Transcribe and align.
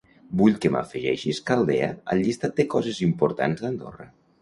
Vull 0.39 0.55
que 0.63 0.71
m'afegeixis 0.75 1.43
Caldea 1.51 1.91
al 2.15 2.25
llistat 2.25 2.59
de 2.63 2.69
coses 2.77 3.07
importants 3.11 3.67
d'Andorra. 3.67 4.15